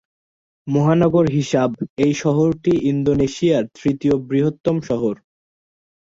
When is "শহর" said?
4.89-5.15